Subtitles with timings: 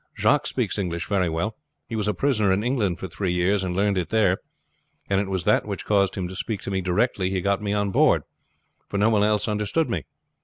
[0.17, 1.55] Jacques speaks English very well.
[1.87, 4.39] He was a prisoner in England for three years, and learned it there,
[5.07, 7.61] and it was that which caused him to speak to me directly he had got
[7.61, 8.23] me on board,
[8.89, 10.05] for no one else understood me.